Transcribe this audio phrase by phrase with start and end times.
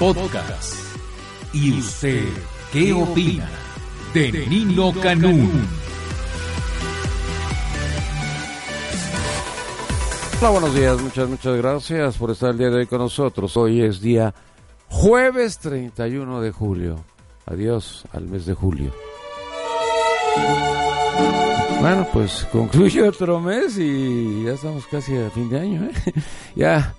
[0.00, 0.76] Podcast.
[1.52, 2.24] ¿Y usted
[2.72, 3.46] qué opina
[4.14, 5.68] de Nino Canún?
[10.40, 13.54] Hola, buenos días, muchas, muchas gracias por estar el día de hoy con nosotros.
[13.58, 14.32] Hoy es día
[14.88, 16.96] jueves 31 de julio.
[17.44, 18.94] Adiós al mes de julio.
[21.78, 25.84] Bueno, pues concluye otro mes y ya estamos casi a fin de año.
[25.84, 26.12] ¿eh?
[26.56, 26.94] ya,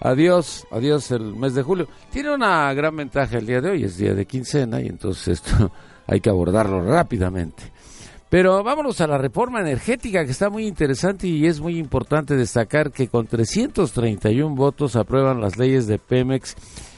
[0.00, 1.88] adiós, adiós el mes de julio.
[2.10, 5.72] Tiene una gran ventaja el día de hoy, es día de quincena y entonces esto
[6.06, 7.72] hay que abordarlo rápidamente.
[8.30, 12.92] Pero vámonos a la reforma energética que está muy interesante y es muy importante destacar
[12.92, 16.54] que con 331 votos aprueban las leyes de Pemex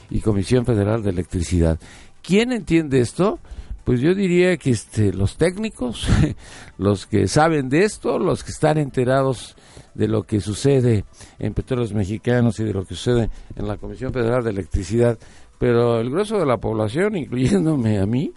[0.09, 1.79] y Comisión Federal de Electricidad.
[2.21, 3.39] ¿Quién entiende esto?
[3.85, 6.07] Pues yo diría que este, los técnicos,
[6.77, 9.55] los que saben de esto, los que están enterados
[9.93, 11.05] de lo que sucede
[11.39, 15.17] en Petróleos Mexicanos y de lo que sucede en la Comisión Federal de Electricidad,
[15.59, 18.33] pero el grueso de la población, incluyéndome a mí,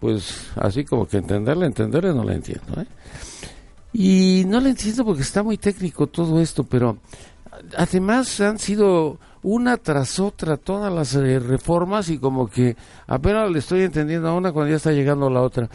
[0.00, 2.80] pues así como que entenderle, entenderle no la entiendo.
[2.80, 2.86] ¿eh?
[3.92, 6.98] Y no la entiendo porque está muy técnico todo esto, pero
[7.76, 12.76] además han sido una tras otra todas las eh, reformas y como que
[13.06, 15.68] apenas le estoy entendiendo a una cuando ya está llegando la otra.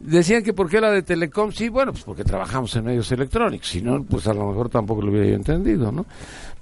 [0.00, 3.68] Decían que por qué la de Telecom, sí, bueno, pues porque trabajamos en medios electrónicos,
[3.68, 6.04] si no, pues a lo mejor tampoco lo hubiera yo entendido, ¿no?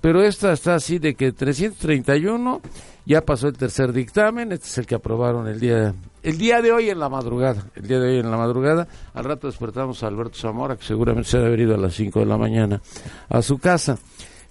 [0.00, 2.60] Pero esta está así de que 331,
[3.06, 6.72] ya pasó el tercer dictamen, este es el que aprobaron el día, el día de
[6.72, 10.08] hoy en la madrugada, el día de hoy en la madrugada, al rato despertamos a
[10.08, 12.80] Alberto Zamora, que seguramente se ha haber ido a las 5 de la mañana
[13.28, 13.98] a su casa.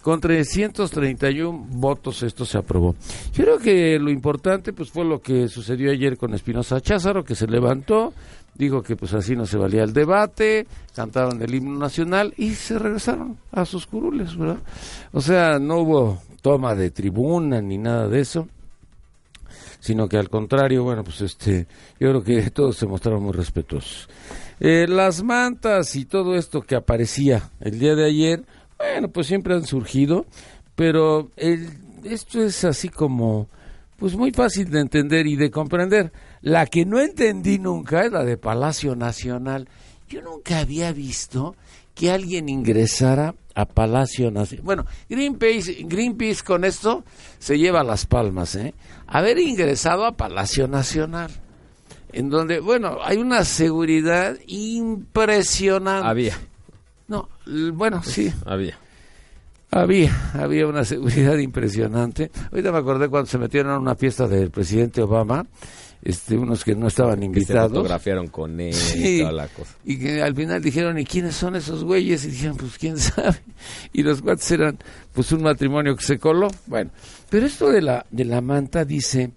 [0.02, 2.96] Con 331 votos esto se aprobó.
[3.34, 7.36] Yo creo que lo importante pues fue lo que sucedió ayer con Espinosa Cházaro, que
[7.36, 8.12] se levantó,
[8.56, 12.78] dijo que pues así no se valía el debate, cantaron el himno nacional y se
[12.78, 14.60] regresaron a sus curules, ¿verdad?
[15.12, 18.48] O sea, no hubo toma de tribuna ni nada de eso
[19.82, 21.68] sino que al contrario, bueno, pues este,
[22.00, 24.08] yo creo que todos se mostraron muy respetuosos.
[24.60, 28.46] Eh, las mantas y todo esto que aparecía el día de ayer,
[28.78, 30.26] bueno, pues siempre han surgido,
[30.76, 31.68] pero el,
[32.04, 33.48] esto es así como,
[33.98, 36.12] pues muy fácil de entender y de comprender.
[36.42, 39.68] La que no entendí nunca es la de Palacio Nacional.
[40.10, 41.56] Yo nunca había visto
[41.94, 44.66] que alguien ingresara a Palacio Nacional.
[44.66, 47.04] Bueno, Greenpeace, Greenpeace con esto
[47.38, 48.74] se lleva las palmas, ¿eh?
[49.08, 51.32] Haber ingresado a Palacio Nacional,
[52.12, 56.08] en donde, bueno, hay una seguridad impresionante.
[56.08, 56.38] Había.
[57.08, 57.30] No,
[57.74, 58.80] bueno, sí, Había.
[59.70, 62.32] había, había una seguridad impresionante.
[62.52, 65.46] Ahorita me acordé cuando se metieron a una fiesta del presidente Obama,
[66.04, 67.72] este, unos que no estaban Que se invitados.
[67.72, 69.18] fotografiaron con él Sí.
[69.18, 69.76] y toda la cosa.
[69.86, 72.26] Y que al final dijeron, ¿y quiénes son esos güeyes?
[72.26, 73.38] Y dijeron, pues quién sabe.
[73.94, 74.78] Y los cuates eran,
[75.14, 76.48] pues un matrimonio que se coló.
[76.68, 76.92] Bueno,
[77.30, 79.32] pero esto de la, de la manta dice,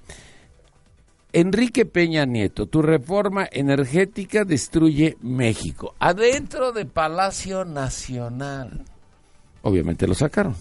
[1.33, 5.95] Enrique Peña Nieto, tu reforma energética destruye México.
[5.99, 8.85] Adentro de Palacio Nacional.
[9.63, 10.55] Obviamente lo sacaron.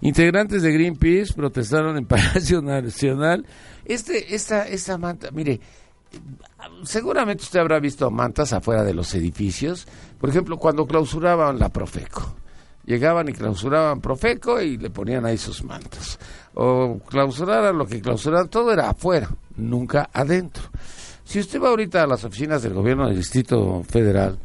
[0.00, 3.46] Integrantes de Greenpeace protestaron en Palacio Nacional.
[3.84, 5.60] Este, esta, esta manta, mire,
[6.82, 9.86] seguramente usted habrá visto mantas afuera de los edificios.
[10.18, 12.36] Por ejemplo, cuando clausuraban la Profeco.
[12.84, 16.18] Llegaban y clausuraban Profeco y le ponían ahí sus mantas.
[16.54, 20.64] O clausuraran lo que clausuraran, todo era afuera, nunca adentro.
[21.24, 24.38] Si usted va ahorita a las oficinas del gobierno del Distrito Federal,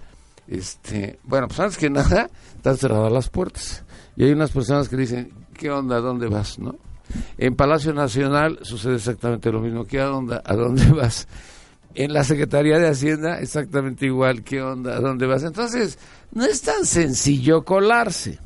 [0.47, 3.83] este, bueno, pues antes que nada, están cerradas las puertas.
[4.15, 5.31] Y hay unas personas que dicen,
[5.61, 5.97] ¿qué onda?
[5.97, 6.57] ¿A dónde vas?
[6.57, 6.75] ¿No?
[7.37, 9.85] En Palacio Nacional sucede exactamente lo mismo.
[9.85, 10.41] ¿Qué onda?
[10.43, 11.27] ¿A dónde vas?
[11.93, 14.43] En la Secretaría de Hacienda exactamente igual.
[14.43, 14.97] ¿Qué onda?
[14.97, 15.43] ¿A dónde vas?
[15.43, 15.99] Entonces,
[16.31, 18.39] no es tan sencillo colarse.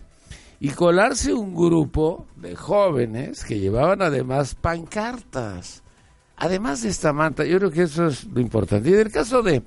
[0.60, 5.84] Y colarse un grupo de jóvenes que llevaban además pancartas.
[6.36, 8.90] Además de esta manta, yo creo que eso es lo importante.
[8.90, 9.64] Y en el caso de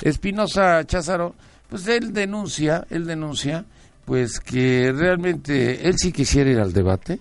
[0.00, 1.34] Espinosa Cházaro,
[1.68, 3.64] pues él denuncia, él denuncia,
[4.04, 7.18] pues que realmente él sí quisiera ir al debate,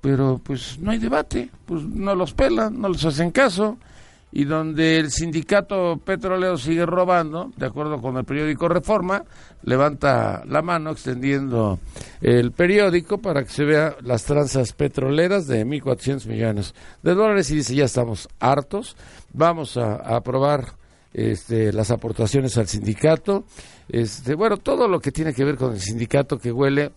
[0.00, 3.78] pero pues no hay debate, pues no los pelan, no les hacen caso,
[4.36, 9.22] y donde el sindicato petrolero sigue robando, de acuerdo con el periódico Reforma,
[9.62, 11.78] levanta la mano extendiendo
[12.20, 17.56] el periódico para que se vea las tranzas petroleras de 1.400 millones de dólares y
[17.56, 18.96] dice, ya estamos hartos,
[19.32, 20.72] vamos a, aprobar
[21.12, 23.44] este, las aportaciones al sindicato,
[23.88, 26.92] este, bueno, todo lo que tiene que ver con el sindicato que huele,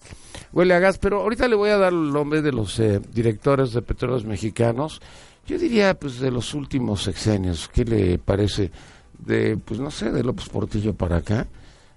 [0.54, 3.74] huele a gas, pero ahorita le voy a dar el nombre de los eh, directores
[3.74, 5.02] de petróleos mexicanos,
[5.48, 8.70] yo diría, pues, de los últimos sexenios, ¿qué le parece?
[9.18, 11.48] De, pues, no sé, de López Portillo para acá.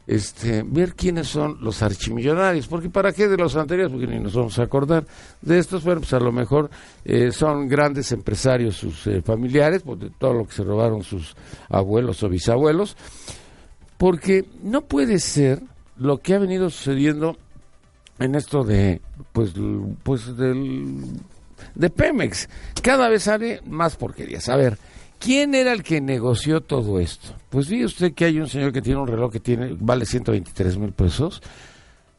[0.06, 4.34] Este, ver quiénes son los archimillonarios, porque para qué de los anteriores, porque ni nos
[4.34, 5.04] vamos a acordar
[5.40, 6.68] de estos, bueno, pues a lo mejor
[7.04, 11.36] eh, son grandes empresarios sus eh, familiares, por todo lo que se robaron sus
[11.68, 12.96] abuelos o bisabuelos,
[14.00, 15.60] porque no puede ser
[15.98, 17.36] lo que ha venido sucediendo
[18.18, 19.02] en esto de,
[19.34, 19.52] pues,
[20.02, 21.04] pues del
[21.74, 22.48] de Pemex.
[22.80, 24.48] Cada vez sale más porquerías.
[24.48, 24.78] A ver,
[25.18, 27.34] ¿quién era el que negoció todo esto?
[27.50, 30.78] Pues vi usted que hay un señor que tiene un reloj que tiene vale 123
[30.78, 31.42] mil pesos.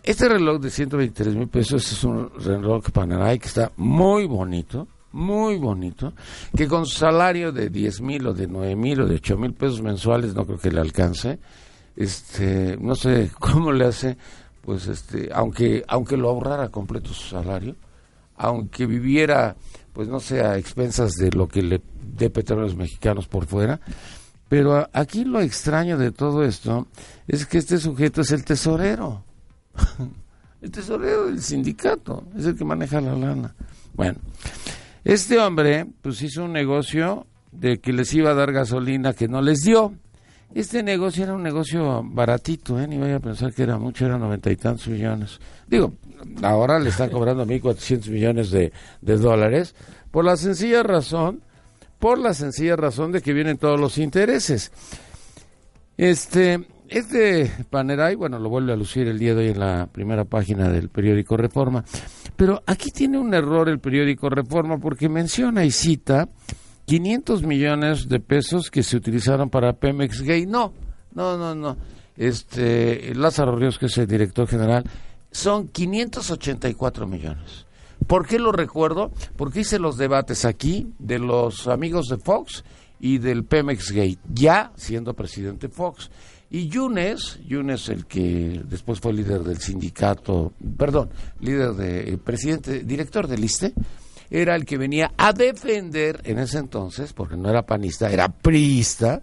[0.04, 5.58] Este reloj de 123 mil pesos es un reloj Panerai que está muy bonito, muy
[5.58, 6.14] bonito,
[6.56, 9.82] que con salario de 10 mil o de 9 mil o de 8 mil pesos
[9.82, 11.40] mensuales no creo que le alcance.
[11.96, 14.18] Este, no sé cómo le hace,
[14.62, 17.76] pues este, aunque, aunque lo ahorrara completo su salario,
[18.36, 19.56] aunque viviera,
[19.94, 21.82] pues no sé, a expensas de lo que le
[22.16, 23.80] dé petróleos mexicanos por fuera.
[24.48, 26.88] Pero aquí lo extraño de todo esto
[27.28, 29.24] es que este sujeto es el tesorero.
[30.62, 33.56] el tesorero del sindicato, es el que maneja la lana.
[33.94, 34.20] Bueno,
[35.04, 39.42] este hombre pues hizo un negocio de que les iba a dar gasolina que no
[39.42, 39.94] les dio.
[40.54, 42.86] Este negocio era un negocio baratito, ¿eh?
[42.86, 45.40] ni vaya a pensar que era mucho, eran noventa y tantos millones.
[45.66, 45.94] Digo,
[46.42, 48.72] ahora le están cobrando 1.400 millones de,
[49.02, 49.76] dólares
[50.12, 51.42] por la sencilla razón,
[52.00, 54.74] por la sencilla razón de que vienen todos los intereses.
[55.96, 60.26] Este, este Panerai, bueno, lo vuelve a lucir el día de hoy en la primera
[60.26, 61.86] página del periódico Reforma,
[62.36, 66.28] pero aquí tiene un error el periódico Reforma porque menciona y cita
[66.86, 70.46] 500 millones de pesos que se utilizaron para Pemex Gay.
[70.46, 70.74] No,
[71.14, 71.78] no, no, no.
[72.18, 74.84] Este, Lázaro Ríos, que es el director general,
[75.32, 77.66] son 584 millones.
[78.08, 79.12] ¿Por qué lo recuerdo?
[79.36, 82.64] Porque hice los debates aquí de los amigos de Fox
[83.00, 86.10] y del Pemex Gate, ya siendo presidente Fox.
[86.50, 93.28] Y Yunes, Yunes el que después fue líder del sindicato, perdón, líder de, presidente, director
[93.28, 93.74] del ISTE,
[94.32, 99.22] era el que venía a defender en ese entonces, porque no era panista, era priista,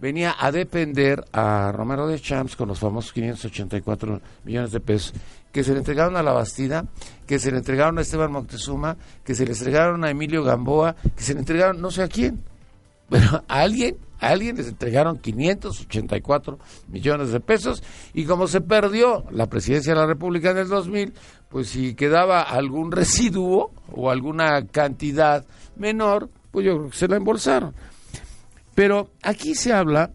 [0.00, 5.12] venía a defender a Romero de Champs con los famosos 584 millones de pesos
[5.50, 6.84] que se le entregaron a la Bastida,
[7.26, 11.22] que se le entregaron a Esteban Moctezuma, que se le entregaron a Emilio Gamboa, que
[11.22, 12.44] se le entregaron no sé a quién,
[13.08, 16.58] pero a alguien, a alguien les entregaron 584
[16.88, 17.82] millones de pesos
[18.14, 21.14] y como se perdió la presidencia de la República en el 2000,
[21.48, 25.44] pues si quedaba algún residuo o alguna cantidad
[25.76, 27.74] menor, pues yo creo que se la embolsaron.
[28.74, 30.10] Pero aquí se habla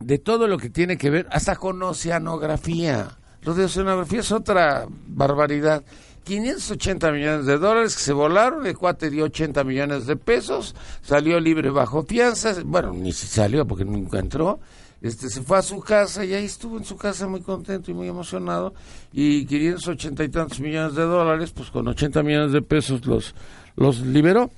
[0.00, 3.18] de todo lo que tiene que ver hasta con oceanografía.
[3.42, 5.82] Lo de oceanografía es otra barbaridad.
[6.24, 11.38] 580 millones de dólares que se volaron, el cuate dio 80 millones de pesos, salió
[11.38, 14.58] libre bajo fianza, bueno, ni si salió porque nunca entró,
[15.06, 17.94] este se fue a su casa y ahí estuvo en su casa muy contento y
[17.94, 18.74] muy emocionado
[19.12, 23.34] y 580 y tantos millones de dólares, pues con 80 millones de pesos los,
[23.76, 24.50] los liberó.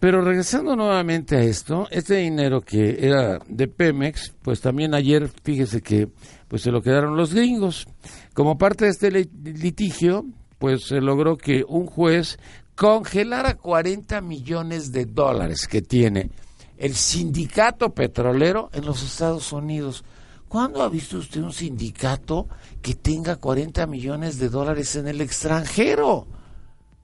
[0.00, 5.82] Pero regresando nuevamente a esto, este dinero que era de Pemex, pues también ayer, fíjese
[5.82, 6.08] que
[6.46, 7.86] pues se lo quedaron los gringos.
[8.32, 10.24] Como parte de este litigio,
[10.58, 12.38] pues se logró que un juez
[12.76, 16.30] congelara 40 millones de dólares que tiene
[16.78, 20.04] el sindicato petrolero en los Estados Unidos.
[20.48, 22.48] ¿Cuándo ha visto usted un sindicato
[22.80, 26.26] que tenga 40 millones de dólares en el extranjero?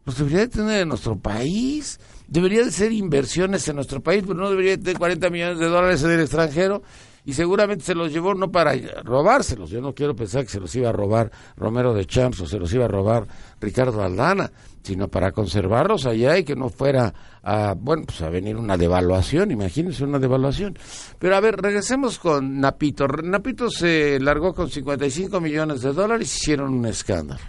[0.06, 4.38] Los debería de tener en nuestro país debería de ser inversiones en nuestro país, pero
[4.38, 6.82] no debería de tener 40 millones de dólares en el extranjero
[7.24, 10.74] y seguramente se los llevó no para robárselos, yo no quiero pensar que se los
[10.76, 13.26] iba a robar Romero de Champs o se los iba a robar
[13.60, 14.50] Ricardo Aldana,
[14.82, 19.50] sino para conservarlos allá y que no fuera a, bueno, pues a venir una devaluación,
[19.50, 20.76] imagínense una devaluación.
[21.18, 23.06] Pero a ver, regresemos con Napito.
[23.06, 27.40] Napito se largó con 55 millones de dólares y hicieron un escándalo.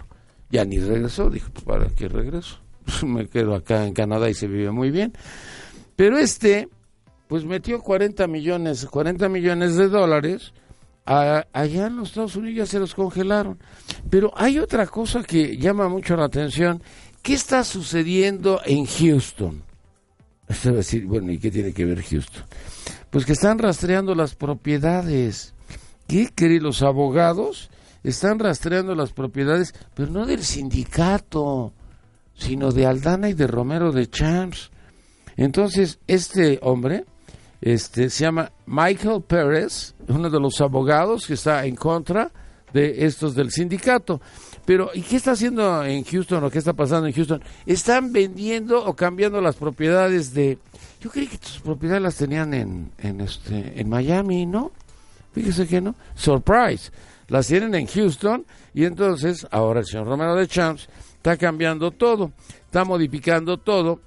[0.50, 2.60] Ya ni regresó, dijo, pues para qué regreso.
[3.06, 5.12] me quedo acá en Canadá y se vive muy bien.
[5.96, 6.68] Pero este,
[7.28, 10.52] pues metió 40 millones, 40 millones de dólares.
[11.04, 13.58] allá en los Estados Unidos ya se los congelaron.
[14.10, 16.82] Pero hay otra cosa que llama mucho la atención.
[17.22, 19.62] ¿Qué está sucediendo en Houston?
[20.48, 22.44] Decir, bueno, ¿y qué tiene que ver Houston?
[23.10, 25.54] Pues que están rastreando las propiedades.
[26.06, 27.70] ¿Qué creen los abogados?
[28.04, 31.72] Están rastreando las propiedades, pero no del sindicato,
[32.34, 34.70] sino de Aldana y de Romero de Champs.
[35.36, 37.04] Entonces, este hombre
[37.60, 42.30] este, se llama Michael Pérez, uno de los abogados que está en contra
[42.72, 44.20] de estos del sindicato.
[44.64, 47.42] Pero, ¿y qué está haciendo en Houston o qué está pasando en Houston?
[47.64, 50.58] Están vendiendo o cambiando las propiedades de...
[51.00, 54.72] Yo creí que sus propiedades las tenían en, en, este, en Miami, ¿no?
[55.32, 55.94] Fíjese que no.
[56.14, 56.90] Surprise.
[57.28, 58.44] Las tienen en Houston
[58.74, 62.32] y entonces ahora el señor Romero de Champs está cambiando todo,
[62.64, 64.00] está modificando todo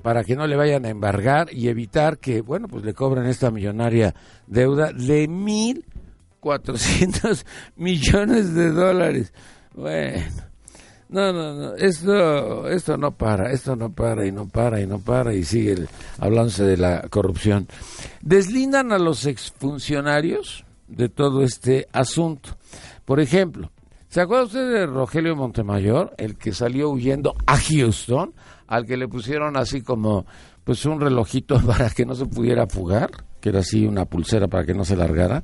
[0.00, 3.50] para que no le vayan a embargar y evitar que, bueno, pues le cobren esta
[3.50, 4.14] millonaria
[4.46, 5.84] deuda de mil
[6.40, 9.32] cuatrocientos millones de dólares.
[9.74, 10.24] Bueno,
[11.10, 15.00] no, no, no, esto, esto no para, esto no para y no para y no
[15.00, 15.86] para y sigue
[16.18, 17.66] hablándose de la corrupción.
[18.22, 22.50] Deslindan a los exfuncionarios de todo este asunto.
[23.04, 23.72] Por ejemplo,
[24.08, 28.32] ¿se acuerda usted de Rogelio Montemayor, el que salió huyendo a Houston,
[28.70, 30.24] al que le pusieron así como
[30.64, 33.10] pues un relojito para que no se pudiera fugar,
[33.40, 35.42] que era así una pulsera para que no se largara?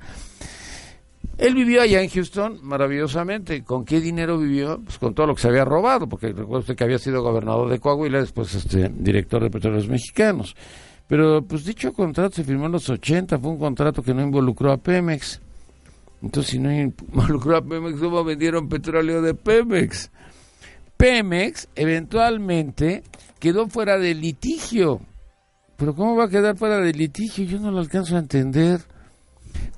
[1.36, 3.62] Él vivió allá en Houston maravillosamente.
[3.62, 4.80] ¿Con qué dinero vivió?
[4.82, 7.68] Pues con todo lo que se había robado, porque recuerda usted que había sido gobernador
[7.68, 10.56] de Coahuila, después este director de Petróleos Mexicanos.
[11.08, 14.72] Pero pues dicho contrato se firmó en los 80, fue un contrato que no involucró
[14.72, 15.40] a Pemex.
[16.22, 20.10] Entonces, si no involucró a Pemex, ¿cómo vendieron petróleo de Pemex?
[20.96, 23.02] Pemex eventualmente
[23.38, 25.00] quedó fuera del litigio.
[25.76, 27.44] Pero ¿cómo va a quedar fuera del litigio?
[27.44, 28.80] Yo no lo alcanzo a entender.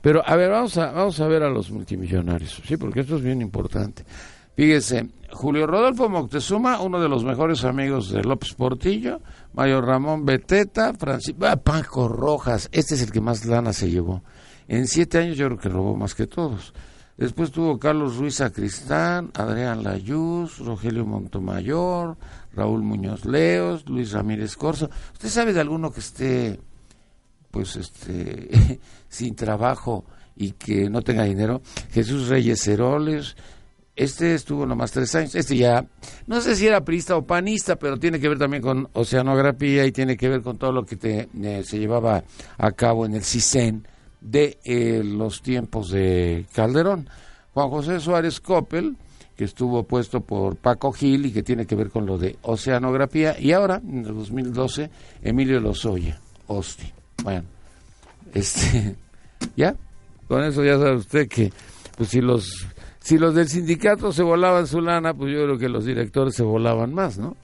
[0.01, 3.23] Pero a ver, vamos a, vamos a ver a los multimillonarios, sí, porque esto es
[3.23, 4.05] bien importante.
[4.55, 9.21] Fíjese, Julio Rodolfo Moctezuma, uno de los mejores amigos de López Portillo,
[9.53, 14.23] Mayor Ramón Beteta, Francisco, ah, Paco Rojas, este es el que más lana se llevó.
[14.67, 16.73] En siete años yo creo que robó más que todos.
[17.19, 22.17] Después tuvo Carlos Ruiz Sacristán, Adrián Layuz, Rogelio Montomayor,
[22.55, 24.89] Raúl Muñoz Leos, Luis Ramírez Corso.
[25.15, 26.61] ¿Usted sabe de alguno que esté
[27.51, 30.05] pues este sin trabajo
[30.37, 31.61] y que no tenga dinero,
[31.91, 33.37] Jesús Reyes Heroles,
[33.97, 35.85] este estuvo nomás tres años, este ya,
[36.29, 39.91] no sé si era priista o panista, pero tiene que ver también con oceanografía y
[39.91, 42.23] tiene que ver con todo lo que te, eh, se llevaba
[42.59, 43.89] a cabo en el CISEN
[44.21, 47.09] de eh, los tiempos de Calderón.
[47.55, 48.97] Juan José Suárez Coppel,
[49.37, 53.37] que estuvo puesto por Paco Gil y que tiene que ver con lo de oceanografía,
[53.39, 54.91] y ahora, en el 2012,
[55.23, 56.93] Emilio Lozoya, Osti.
[57.23, 57.45] Bueno,
[58.35, 58.97] este,
[59.57, 59.77] ya,
[60.27, 61.53] con eso ya sabe usted que,
[61.97, 62.67] pues si los,
[63.01, 66.43] si los del sindicato se volaban su lana, pues yo creo que los directores se
[66.43, 67.37] volaban más, ¿no?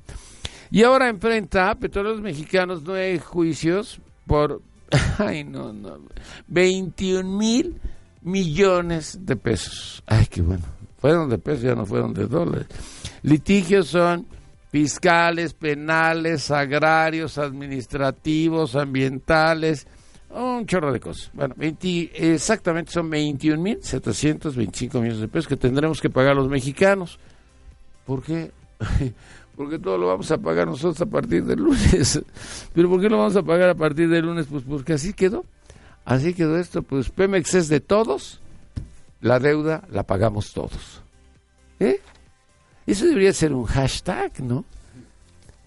[0.71, 4.61] Y ahora enfrenta a Petróleos Mexicanos nueve juicios por,
[5.19, 5.99] ay no, no,
[6.49, 7.81] 21 mil
[8.25, 10.03] millones de pesos.
[10.07, 10.65] Ay, qué bueno.
[10.99, 12.67] Fueron de pesos, ya no fueron de dólares.
[13.23, 14.27] Litigios son
[14.71, 19.87] fiscales, penales, agrarios, administrativos, ambientales,
[20.31, 21.31] un chorro de cosas.
[21.33, 27.21] Bueno, exactamente son 21.725 millones de pesos que tendremos que pagar los mexicanos.
[28.05, 28.51] ¿Por qué?
[29.57, 32.21] Porque todo lo vamos a pagar nosotros a partir del lunes.
[32.75, 34.47] ¿Pero por qué lo vamos a pagar a partir del lunes?
[34.51, 35.45] Pues porque así quedó.
[36.05, 36.83] Así quedó esto.
[36.83, 38.41] Pues Pemex es de todos.
[39.21, 41.03] La deuda la pagamos todos.
[41.81, 42.01] ¿Eh?
[42.87, 44.65] Eso debería ser un hashtag, ¿no?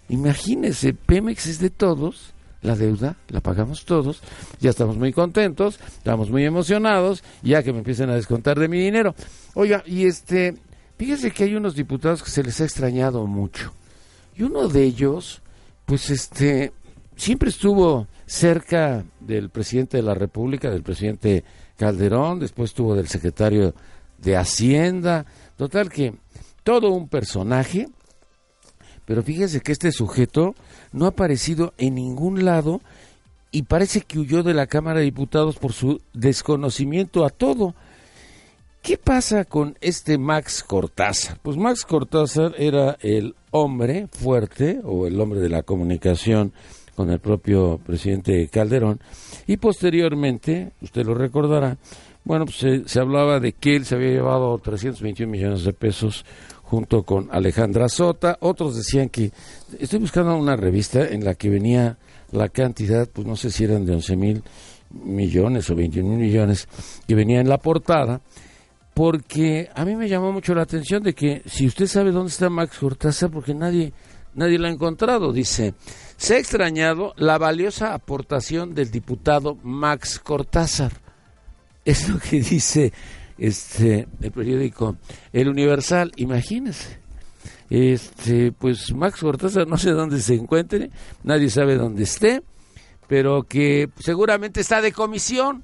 [0.10, 4.22] Imagínese, Pemex es de todos, la deuda la pagamos todos,
[4.60, 8.80] ya estamos muy contentos, estamos muy emocionados, ya que me empiecen a descontar de mi
[8.80, 9.16] dinero.
[9.54, 10.56] Oiga, y este,
[10.98, 13.74] fíjese que hay unos diputados que se les ha extrañado mucho.
[14.36, 15.42] Y uno de ellos,
[15.86, 16.72] pues este,
[17.16, 21.44] siempre estuvo cerca del presidente de la República, del presidente
[21.78, 23.74] Calderón, después estuvo del secretario
[24.18, 25.26] de Hacienda,
[25.56, 26.14] total que
[26.64, 27.88] todo un personaje,
[29.06, 30.54] pero fíjese que este sujeto
[30.92, 32.82] no ha aparecido en ningún lado
[33.52, 37.74] y parece que huyó de la Cámara de Diputados por su desconocimiento a todo.
[38.88, 41.40] ¿Qué pasa con este Max Cortázar?
[41.42, 46.54] Pues Max Cortázar era el hombre fuerte o el hombre de la comunicación
[46.96, 49.02] con el propio presidente Calderón
[49.46, 51.78] y posteriormente, usted lo recordará,
[52.24, 56.24] bueno, pues se, se hablaba de que él se había llevado 321 millones de pesos
[56.64, 58.38] junto con Alejandra Sota.
[58.40, 59.32] Otros decían que,
[59.82, 61.98] estoy buscando una revista en la que venía
[62.32, 64.44] la cantidad, pues no sé si eran de 11 mil
[64.92, 66.70] millones o 21 mil millones,
[67.06, 68.22] que venía en la portada,
[68.98, 72.50] porque a mí me llamó mucho la atención de que si usted sabe dónde está
[72.50, 73.94] Max Cortázar, porque nadie
[74.34, 75.32] nadie lo ha encontrado.
[75.32, 75.76] Dice,
[76.18, 80.94] se ha extrañado la valiosa aportación del diputado Max Cortázar.
[81.86, 82.92] Es lo que dice
[83.38, 84.98] este el periódico
[85.32, 86.98] El Universal, imagínense.
[87.70, 90.90] Este, pues Max Cortázar no sé dónde se encuentre,
[91.22, 92.42] nadie sabe dónde esté,
[93.08, 95.62] pero que seguramente está de comisión,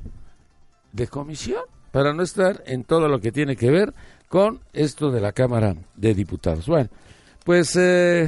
[0.92, 3.94] de comisión, para no estar en todo lo que tiene que ver
[4.28, 6.66] con esto de la Cámara de Diputados.
[6.66, 6.90] Bueno,
[7.46, 8.28] pues eh,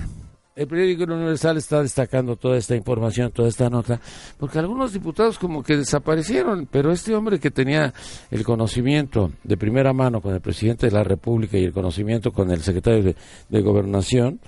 [0.56, 4.00] el periódico Universal está destacando toda esta información, toda esta nota,
[4.38, 7.92] porque algunos diputados como que desaparecieron, pero este hombre que tenía
[8.30, 12.52] el conocimiento de primera mano con el presidente de la República y el conocimiento con
[12.52, 13.16] el secretario de,
[13.50, 14.40] de Gobernación,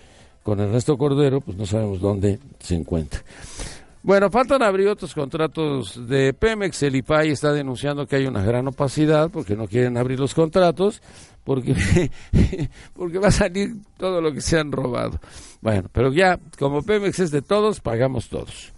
[0.43, 3.21] con Ernesto Cordero, pues no sabemos dónde se encuentra.
[4.03, 6.83] Bueno, faltan abrir otros contratos de Pemex.
[6.83, 11.01] El IPAI está denunciando que hay una gran opacidad porque no quieren abrir los contratos
[11.43, 11.73] porque,
[12.93, 15.19] porque va a salir todo lo que se han robado.
[15.61, 18.73] Bueno, pero ya, como Pemex es de todos, pagamos todos.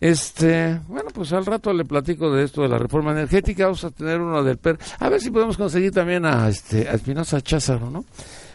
[0.00, 3.64] Este, bueno, pues al rato le platico de esto de la reforma energética.
[3.64, 4.78] Vamos a tener uno del PER.
[4.98, 8.04] A ver si podemos conseguir también a este a Espinosa Cházaro, ¿no?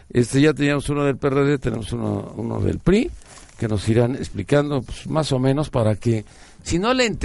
[0.10, 3.10] Este, ya teníamos uno del PRD, tenemos uno, uno del PRI
[3.62, 6.25] que nos irán explicando pues, más o menos para que
[6.63, 7.15] si no le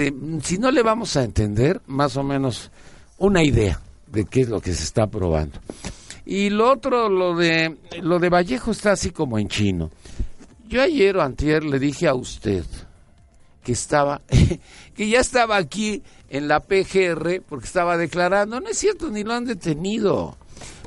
[0.43, 2.69] si no le vamos a entender más o menos
[3.17, 5.59] una idea de qué es lo que se está probando.
[6.27, 9.89] Y lo otro, lo de lo de Vallejo está así como en chino.
[10.67, 12.65] Yo ayer o antier le dije a usted
[13.63, 14.21] que estaba
[14.95, 19.33] que ya estaba aquí en la PGR porque estaba declarando, no es cierto, ni lo
[19.33, 20.37] han detenido.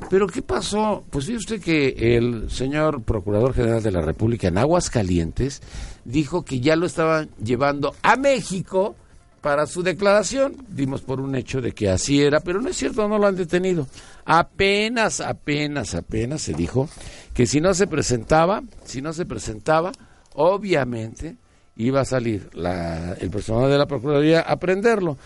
[0.09, 1.03] Pero ¿qué pasó?
[1.09, 5.61] Pues ve usted que el señor Procurador General de la República en Aguascalientes
[6.05, 8.95] dijo que ya lo estaban llevando a México
[9.41, 10.55] para su declaración.
[10.69, 13.35] Dimos por un hecho de que así era, pero no es cierto, no lo han
[13.35, 13.87] detenido.
[14.25, 16.87] Apenas, apenas, apenas se dijo
[17.33, 19.91] que si no se presentaba, si no se presentaba,
[20.33, 21.37] obviamente
[21.75, 25.17] iba a salir la, el personal de la Procuraduría a prenderlo.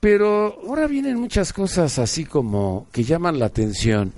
[0.00, 4.12] Pero ahora vienen muchas cosas así como que llaman la atención.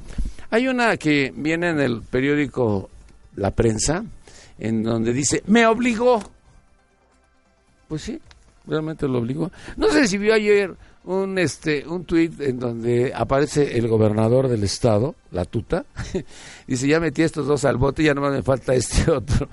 [0.51, 2.91] Hay una que viene en el periódico
[3.37, 4.05] La Prensa,
[4.59, 6.23] en donde dice, me obligó.
[7.89, 8.21] Pues sí,
[8.67, 9.51] realmente lo obligó.
[9.77, 14.65] No sé si vio ayer un este un tuit en donde aparece el gobernador del
[14.65, 15.87] estado, la tuta,
[16.67, 19.49] dice, ya metí estos dos al bote, ya no me falta este otro.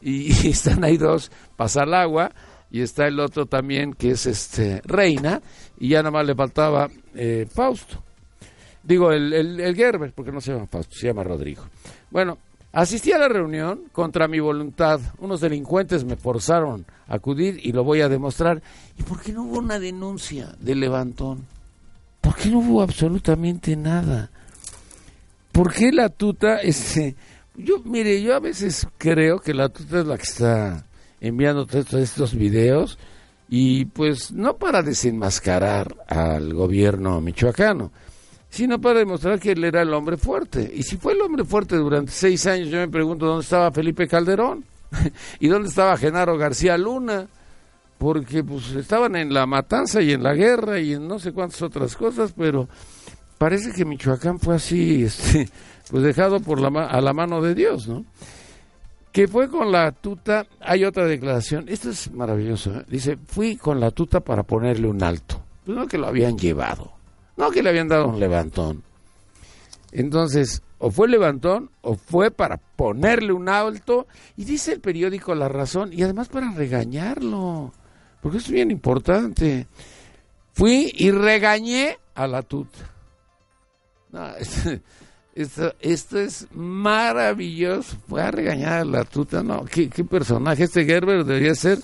[0.00, 2.30] Y, y están ahí dos, pasa el agua,
[2.74, 5.40] y está el otro también que es este Reina
[5.78, 8.02] y ya nada más le faltaba eh, Fausto.
[8.82, 11.62] Digo, el, el, Gerber, porque no se llama Fausto, se llama Rodrigo.
[12.10, 12.36] Bueno,
[12.72, 15.00] asistí a la reunión contra mi voluntad.
[15.18, 18.60] Unos delincuentes me forzaron a acudir y lo voy a demostrar.
[18.98, 21.46] ¿Y por qué no hubo una denuncia de levantón?
[22.20, 24.32] ¿Por qué no hubo absolutamente nada?
[25.52, 27.14] ¿Por qué la tuta, este,
[27.54, 30.84] yo, mire, yo a veces creo que la tuta es la que está
[31.26, 32.98] enviando todos estos videos
[33.48, 37.92] y pues no para desenmascarar al gobierno michoacano,
[38.50, 40.70] sino para demostrar que él era el hombre fuerte.
[40.74, 44.06] Y si fue el hombre fuerte durante seis años, yo me pregunto dónde estaba Felipe
[44.06, 44.64] Calderón
[45.40, 47.26] y dónde estaba Genaro García Luna,
[47.96, 51.62] porque pues estaban en la matanza y en la guerra y en no sé cuántas
[51.62, 52.68] otras cosas, pero
[53.38, 55.48] parece que Michoacán fue así, este,
[55.90, 58.04] pues dejado por la a la mano de Dios, ¿no?
[59.14, 62.84] Que fue con la tuta, hay otra declaración, esto es maravilloso, ¿eh?
[62.88, 66.90] dice, fui con la tuta para ponerle un alto, pues no que lo habían llevado,
[67.36, 68.82] no que le habían dado un levantón.
[69.92, 75.48] Entonces, o fue levantón o fue para ponerle un alto, y dice el periódico La
[75.48, 77.72] Razón, y además para regañarlo,
[78.20, 79.68] porque es bien importante.
[80.54, 82.90] Fui y regañé a la tuta.
[84.10, 84.28] No,
[85.34, 87.96] esto, esto es maravilloso.
[88.06, 89.64] Voy a regañar a la tuta, ¿no?
[89.64, 90.64] ¿Qué, personaje?
[90.64, 91.78] Este Gerber debería ser,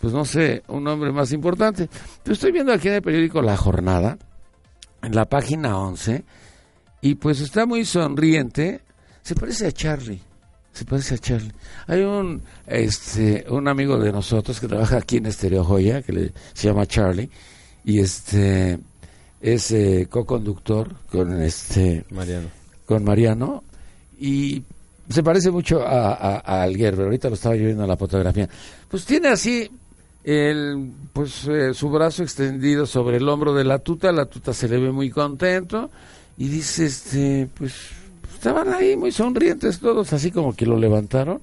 [0.00, 1.88] pues no sé, un hombre más importante.
[2.22, 4.18] Pero estoy viendo aquí en el periódico La Jornada,
[5.02, 6.24] en la página 11,
[7.00, 8.82] y pues está muy sonriente.
[9.22, 10.20] Se parece a Charlie.
[10.72, 11.52] Se parece a Charlie.
[11.86, 16.32] Hay un, este, un amigo de nosotros que trabaja aquí en Estereo Joya, que le,
[16.52, 17.30] se llama Charlie,
[17.84, 18.78] y este
[19.40, 23.62] es eh, co-conductor con este Mariano con Mariano
[24.18, 24.62] y
[25.08, 27.06] se parece mucho a, al Gerber.
[27.06, 28.48] Ahorita lo estaba yo viendo en la fotografía.
[28.88, 29.70] Pues tiene así
[30.24, 34.12] el, pues eh, su brazo extendido sobre el hombro de la tuta.
[34.12, 35.90] La tuta se le ve muy contento
[36.38, 37.74] y dice, este, pues
[38.34, 41.40] estaban ahí muy sonrientes todos, así como que lo levantaron.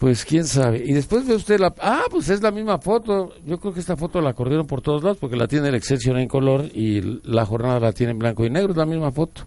[0.00, 0.82] Pues quién sabe.
[0.84, 1.72] Y después ve usted la...
[1.80, 3.34] Ah, pues es la misma foto.
[3.46, 6.18] Yo creo que esta foto la corrieron por todos lados porque la tiene el Excelsior
[6.18, 8.72] en color y la jornada la tiene en blanco y negro.
[8.72, 9.42] Es la misma foto.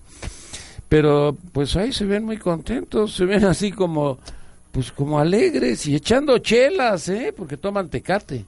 [0.90, 4.20] Pero pues ahí se ven muy contentos, se ven así como
[4.72, 7.34] pues como alegres y echando chelas, ¿eh?
[7.36, 8.46] Porque toman tecate.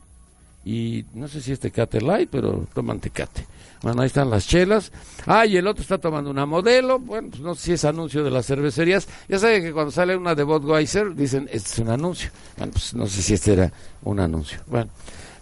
[0.66, 3.46] Y no sé si es tecate light, pero toman tecate.
[3.82, 4.92] Bueno, ahí están las chelas.
[5.26, 7.00] Ah, y el otro está tomando una modelo.
[7.00, 9.08] Bueno, pues no sé si es anuncio de las cervecerías.
[9.30, 12.30] Ya saben que cuando sale una de Budweiser dicen, este es un anuncio.
[12.58, 13.72] Bueno, pues no sé si este era
[14.04, 14.60] un anuncio.
[14.68, 14.90] Bueno,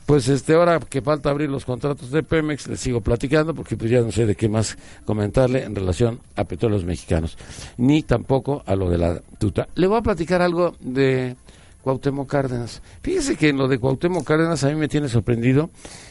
[0.05, 3.89] pues este ahora que falta abrir los contratos de Pemex, les sigo platicando porque pues
[3.89, 7.37] ya no sé de qué más comentarle en relación a petróleos mexicanos,
[7.77, 9.67] ni tampoco a lo de la tuta.
[9.75, 11.35] Le voy a platicar algo de
[11.81, 12.81] Cuauhtémoc Cárdenas.
[13.01, 15.69] Fíjese que en lo de Cuauhtémoc Cárdenas a mí me tiene sorprendido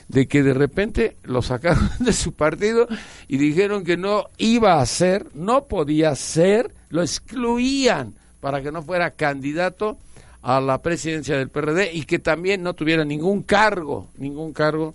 [0.09, 2.87] de que de repente lo sacaron de su partido
[3.29, 8.83] y dijeron que no iba a ser, no podía ser, lo excluían para que no
[8.83, 9.99] fuera candidato
[10.45, 14.95] a la presidencia del PRD y que también no tuviera ningún cargo, ningún cargo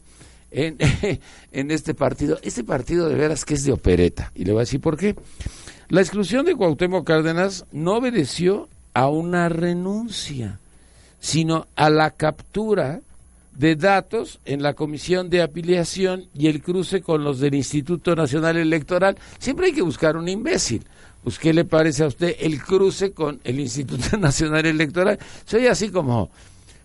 [0.51, 0.77] en,
[1.51, 2.39] en este partido.
[2.43, 4.31] Este partido de veras que es de opereta.
[4.35, 5.15] Y le voy a decir por qué.
[5.89, 10.59] La exclusión de Cuauhtémoc Cárdenas no obedeció a una renuncia,
[11.19, 13.01] sino a la captura
[13.57, 18.57] de datos en la comisión de afiliación y el cruce con los del Instituto Nacional
[18.57, 19.17] Electoral.
[19.39, 20.85] Siempre hay que buscar un imbécil.
[21.23, 25.19] Pues, ¿qué le parece a usted el cruce con el Instituto Nacional Electoral?
[25.45, 26.29] Soy así como,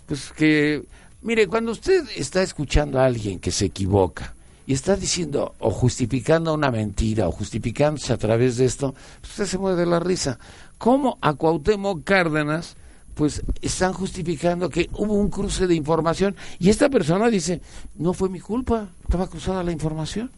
[0.07, 0.83] pues que,
[1.23, 4.35] mire, cuando usted está escuchando a alguien que se equivoca
[4.67, 9.47] y está diciendo o justificando una mentira o justificándose a través de esto, pues usted
[9.47, 10.39] se mueve de la risa.
[10.79, 12.77] ¿Cómo a Cuauhtémoc Cárdenas,
[13.15, 17.61] pues están justificando que hubo un cruce de información y esta persona dice,
[17.97, 20.31] no fue mi culpa, estaba cruzada la información?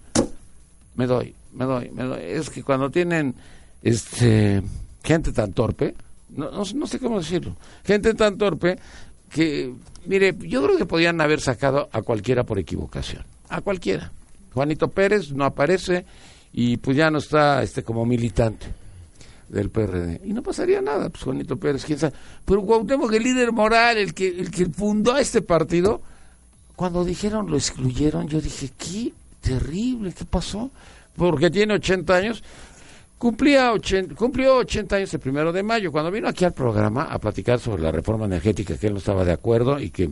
[0.95, 2.21] Me doy, me doy, me doy.
[2.23, 3.35] Es que cuando tienen
[3.83, 4.63] este
[5.03, 5.95] gente tan torpe,
[6.31, 8.79] no, no, sé cómo decirlo, gente tan torpe
[9.31, 9.73] que,
[10.07, 14.11] mire, yo creo que podían haber sacado a cualquiera por equivocación, a cualquiera.
[14.53, 16.07] Juanito Pérez no aparece
[16.53, 18.67] y pues ya no está este como militante
[19.49, 20.23] del PRD.
[20.25, 22.15] Y no pasaría nada, pues Juanito Pérez, quién sabe.
[22.45, 26.01] Pero Cuauhtémoc, el líder moral, el que, el que fundó este partido,
[26.75, 30.71] cuando dijeron lo excluyeron, yo dije, qué terrible, ¿qué pasó?
[31.17, 32.43] Porque tiene 80 años.
[33.19, 33.73] Cumplía
[34.15, 37.83] cumplió 80 años el primero de mayo, cuando vino aquí al programa a platicar sobre
[37.83, 40.11] la reforma energética, que él no estaba de acuerdo y que,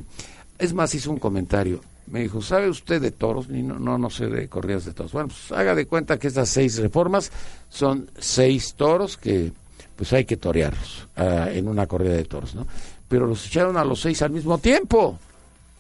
[0.59, 1.81] es más, hizo un comentario.
[2.07, 3.49] Me dijo, ¿sabe usted de toros?
[3.49, 5.13] no, no, no sé de corridas de toros.
[5.13, 7.31] Bueno, pues haga de cuenta que estas seis reformas
[7.69, 9.53] son seis toros que
[9.97, 12.67] pues hay que torearlos ah, en una corrida de toros, ¿no?
[13.09, 15.19] Pero los echaron a los seis al mismo tiempo.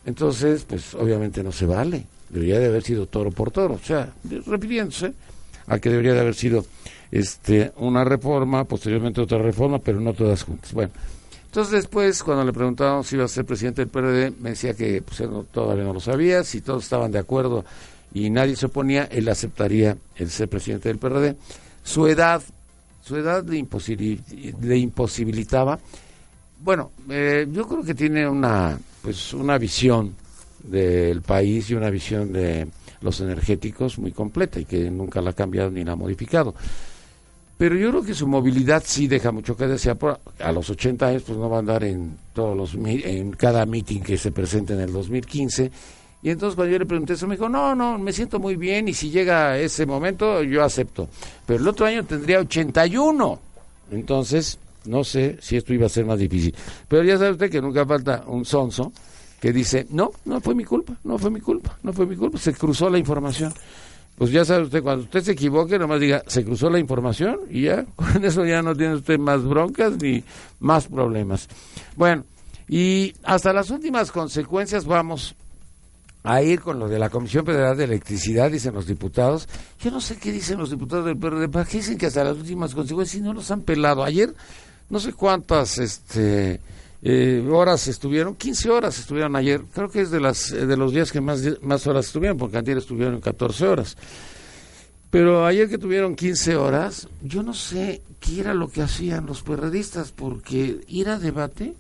[0.04, 2.04] Entonces, pues obviamente no se vale.
[2.28, 3.74] Debería de haber sido toro por toro.
[3.74, 4.12] O sea,
[4.46, 5.14] repitiéndose
[5.66, 6.64] a que debería de haber sido
[7.14, 10.72] este, una reforma, posteriormente otra reforma, pero no todas juntas.
[10.72, 10.90] Bueno,
[11.46, 15.00] entonces después, cuando le preguntábamos si iba a ser presidente del PRD, me decía que
[15.00, 17.64] pues, él todavía no lo sabía, si todos estaban de acuerdo
[18.12, 21.36] y nadie se oponía, él aceptaría el ser presidente del PRD.
[21.84, 22.42] Su edad,
[23.00, 23.64] su edad le,
[24.60, 25.78] le imposibilitaba.
[26.64, 30.16] Bueno, eh, yo creo que tiene una, pues, una visión
[30.64, 32.66] del país y una visión de
[33.02, 36.56] los energéticos muy completa y que nunca la ha cambiado ni la ha modificado.
[37.56, 39.96] Pero yo creo que su movilidad sí deja mucho que desear.
[40.40, 44.00] A los 80 años, pues no va a andar en todos los en cada meeting
[44.00, 45.70] que se presente en el 2015.
[46.22, 48.88] Y entonces cuando yo le pregunté eso, me dijo, no, no, me siento muy bien
[48.88, 51.08] y si llega ese momento, yo acepto.
[51.46, 53.38] Pero el otro año tendría 81.
[53.90, 56.54] Entonces, no sé si esto iba a ser más difícil.
[56.88, 58.92] Pero ya sabe usted que nunca falta un sonso
[59.38, 62.38] que dice, no, no fue mi culpa, no fue mi culpa, no fue mi culpa,
[62.38, 63.52] se cruzó la información.
[64.16, 67.62] Pues ya sabe usted, cuando usted se equivoque, nomás diga, se cruzó la información y
[67.62, 70.22] ya, con eso ya no tiene usted más broncas ni
[70.60, 71.48] más problemas.
[71.96, 72.24] Bueno,
[72.68, 75.34] y hasta las últimas consecuencias vamos
[76.22, 79.46] a ir con lo de la Comisión Federal de Electricidad, dicen los diputados.
[79.80, 82.36] Yo no sé qué dicen los diputados del PRD, ¿para qué dicen que hasta las
[82.36, 84.02] últimas consecuencias si no los han pelado?
[84.02, 84.34] Ayer,
[84.88, 86.60] no sé cuántas, este
[87.06, 90.90] eh, horas estuvieron, 15 horas estuvieron ayer, creo que es de, las, eh, de los
[90.90, 93.96] días que más, horas estuvieron, porque ayer estuvieron 14 horas.
[95.10, 99.42] Pero ayer que tuvieron 15 horas, yo no sé qué era lo que hacían los
[99.42, 101.74] periodistas, porque ir a debate,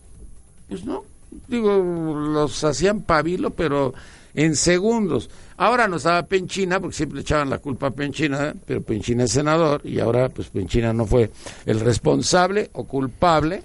[0.68, 1.04] pues no,
[1.48, 1.72] digo,
[2.14, 3.94] los hacían pabilo, pero
[4.34, 5.30] en segundos.
[5.56, 9.80] Ahora no estaba Penchina, porque siempre echaban la culpa a Penchina, pero Penchina es senador,
[9.84, 11.30] y ahora pues Penchina no fue
[11.64, 13.62] el responsable o culpable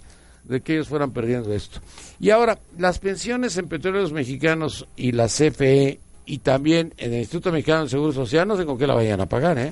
[0.49, 1.79] de que ellos fueran perdiendo esto.
[2.19, 7.51] Y ahora, las pensiones en petróleos mexicanos y la CFE y también en el Instituto
[7.51, 9.71] Mexicano de Seguro Social, no sé con qué la vayan a pagar, ¿eh?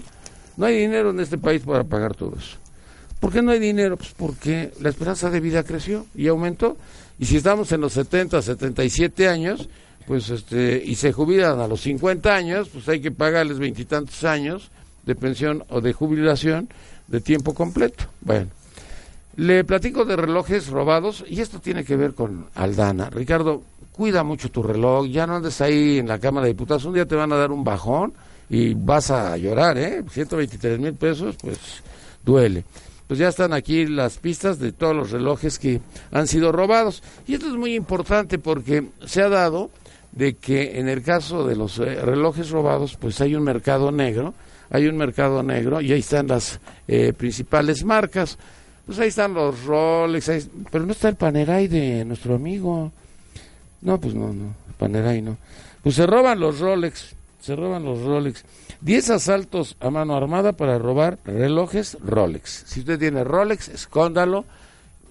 [0.55, 2.57] No hay dinero en este país para pagar todo eso.
[3.19, 3.97] ¿Por qué no hay dinero?
[3.97, 6.77] Pues porque la esperanza de vida creció y aumentó.
[7.19, 9.67] Y si estamos en los 70, 77 años,
[10.05, 14.69] pues este, y se jubilan a los 50 años, pues hay que pagarles veintitantos años
[15.05, 16.69] de pensión o de jubilación
[17.07, 18.05] de tiempo completo.
[18.21, 18.47] Bueno,
[19.37, 23.09] le platico de relojes robados y esto tiene que ver con Aldana.
[23.09, 26.95] Ricardo, cuida mucho tu reloj, ya no andes ahí en la Cámara de Diputados, un
[26.95, 28.13] día te van a dar un bajón
[28.49, 30.03] y vas a llorar, ¿eh?
[30.09, 31.59] 123 mil pesos, pues
[32.23, 32.65] duele.
[33.07, 37.03] Pues ya están aquí las pistas de todos los relojes que han sido robados.
[37.25, 39.69] Y esto es muy importante porque se ha dado
[40.11, 44.33] de que en el caso de los eh, relojes robados, pues hay un mercado negro,
[44.69, 48.37] hay un mercado negro y ahí están las eh, principales marcas.
[48.87, 52.93] Pues ahí están los Rolex, pero no está el Panerai de nuestro amigo.
[53.81, 55.37] No, pues no, no, el Panerai no.
[55.83, 58.45] Pues se roban los Rolex, se roban los Rolex.
[58.79, 62.63] Diez asaltos a mano armada para robar relojes Rolex.
[62.65, 64.45] Si usted tiene Rolex, escóndalo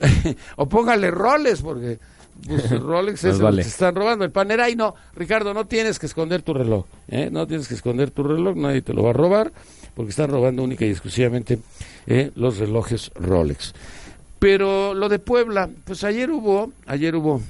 [0.57, 1.99] o póngale Rolex porque
[2.47, 4.25] pues, Rolex es pues se están robando.
[4.25, 7.29] El Panerai no, Ricardo, no tienes que esconder tu reloj, ¿eh?
[7.31, 9.53] no tienes que esconder tu reloj, nadie te lo va a robar
[9.97, 11.59] porque están robando única y exclusivamente
[12.07, 12.31] ¿eh?
[12.37, 13.73] los relojes Rolex.
[14.39, 17.41] Pero lo de Puebla, pues ayer hubo, ayer hubo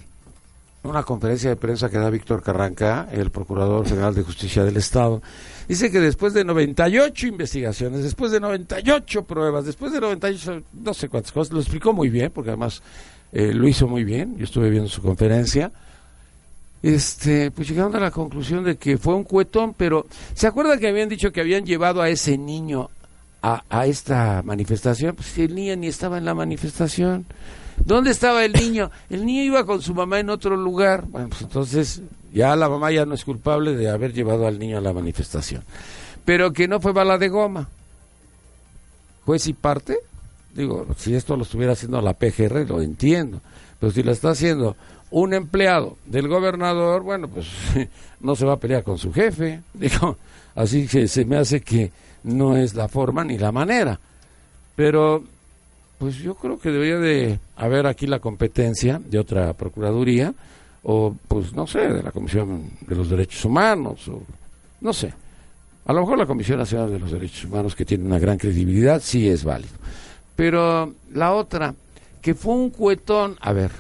[0.85, 5.21] una conferencia de prensa que da Víctor Carranca, el Procurador General de Justicia del Estado,
[5.67, 11.09] dice que después de 98 investigaciones, después de 98 pruebas, después de 98, no sé
[11.09, 12.81] cuántas cosas, lo explicó muy bien, porque además
[13.33, 15.73] eh, lo hizo muy bien, yo estuve viendo su conferencia,
[16.83, 20.89] este, pues llegaron a la conclusión de que fue un cuetón, pero ¿se acuerdan que
[20.89, 22.91] habían dicho que habían llevado a ese niño
[23.43, 25.17] a, a esta manifestación?
[25.17, 27.27] Pues el niño ni estaba en la manifestación.
[27.85, 28.91] ¿Dónde estaba el niño?
[29.11, 31.05] El niño iba con su mamá en otro lugar.
[31.07, 34.79] Bueno, pues entonces ya la mamá ya no es culpable de haber llevado al niño
[34.79, 35.63] a la manifestación.
[36.25, 37.69] Pero que no fue bala de goma.
[39.25, 39.99] Juez y parte.
[40.55, 43.41] Digo, si esto lo estuviera haciendo la PGR, lo entiendo.
[43.79, 44.77] Pero si lo está haciendo
[45.11, 47.47] un empleado del gobernador, bueno, pues
[48.21, 49.61] no se va a pelear con su jefe.
[49.75, 50.17] Digo,
[50.55, 51.91] así que se me hace que
[52.25, 53.99] no es la forma ni la manera.
[54.75, 55.23] Pero
[55.99, 60.35] pues yo creo que debería de haber aquí la competencia de otra procuraduría
[60.83, 64.23] o pues no sé, de la Comisión de los Derechos Humanos o
[64.81, 65.13] no sé.
[65.87, 69.01] A lo mejor la Comisión Nacional de los Derechos Humanos que tiene una gran credibilidad
[69.03, 69.75] sí es válido.
[70.35, 71.75] Pero la otra
[72.21, 73.71] que fue un cuetón, a ver,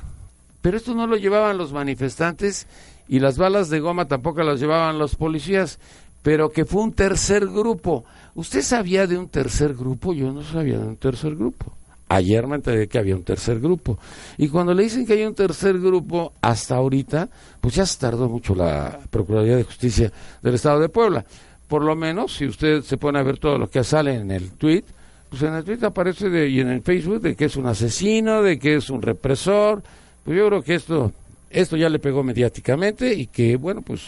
[0.66, 2.66] pero esto no lo llevaban los manifestantes
[3.07, 5.79] y las balas de goma tampoco las llevaban los policías,
[6.24, 8.05] pero que fue un tercer grupo.
[8.35, 10.12] ¿Usted sabía de un tercer grupo?
[10.12, 11.72] Yo no sabía de un tercer grupo.
[12.09, 13.96] Ayer me enteré que había un tercer grupo.
[14.38, 17.29] Y cuando le dicen que hay un tercer grupo, hasta ahorita,
[17.61, 20.11] pues ya se tardó mucho la Procuraduría de Justicia
[20.42, 21.24] del Estado de Puebla.
[21.68, 24.50] Por lo menos, si usted se pone a ver todo lo que sale en el
[24.50, 24.83] tweet,
[25.29, 28.42] pues en el tweet aparece de, y en el Facebook de que es un asesino,
[28.42, 29.85] de que es un represor.
[30.26, 31.12] Pues yo creo que esto,
[31.50, 34.02] esto ya le pegó mediáticamente y que, bueno, pues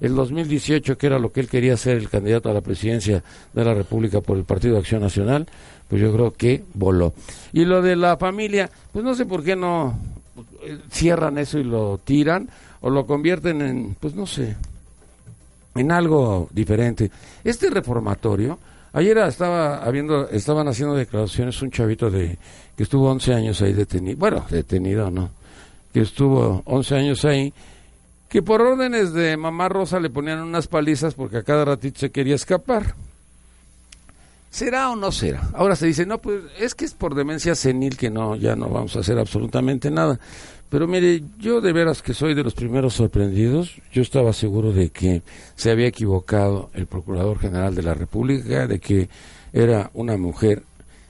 [0.00, 3.64] el 2018, que era lo que él quería ser el candidato a la presidencia de
[3.64, 5.48] la República por el Partido de Acción Nacional,
[5.88, 7.14] pues yo creo que voló.
[7.52, 9.98] Y lo de la familia, pues no sé por qué no
[10.62, 12.48] eh, cierran eso y lo tiran
[12.80, 14.54] o lo convierten en, pues no sé,
[15.74, 17.10] en algo diferente.
[17.42, 18.56] Este reformatorio,
[18.92, 22.38] ayer estaba habiendo, estaban haciendo declaraciones un chavito de
[22.76, 25.30] que estuvo 11 años ahí detenido, bueno, detenido no,
[25.96, 27.54] que estuvo 11 años ahí
[28.28, 32.10] que por órdenes de mamá Rosa le ponían unas palizas porque a cada ratito se
[32.10, 32.94] quería escapar.
[34.50, 35.48] ¿Será o no será?
[35.54, 38.68] Ahora se dice, no, pues es que es por demencia senil que no, ya no
[38.68, 40.20] vamos a hacer absolutamente nada.
[40.68, 43.80] Pero mire, yo de veras que soy de los primeros sorprendidos.
[43.90, 45.22] Yo estaba seguro de que
[45.54, 49.08] se había equivocado el Procurador General de la República, de que
[49.54, 50.62] era una mujer,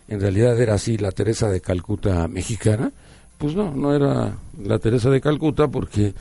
[0.06, 2.92] en realidad era así la Teresa de Calcuta mexicana.
[3.36, 6.14] Pues no, no era la Teresa de Calcuta porque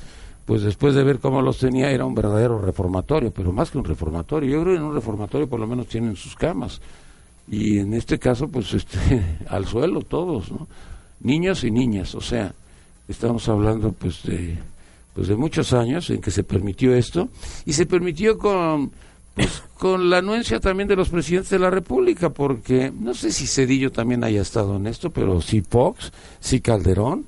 [0.45, 3.86] pues después de ver cómo los tenía era un verdadero reformatorio, pero más que un
[3.86, 6.82] reformatorio, yo creo que en un reformatorio por lo menos tienen sus camas
[7.48, 10.67] y en este caso pues este al suelo todos, ¿no?
[11.21, 12.54] Niños y niñas, o sea,
[13.08, 14.58] estamos hablando pues de
[15.13, 17.30] pues de muchos años en que se permitió esto
[17.65, 18.91] y se permitió con
[19.36, 23.48] pues, con la anuencia también de los presidentes de la República, porque no sé si
[23.48, 27.26] Cedillo también haya estado en esto, pero sí Fox, sí Calderón,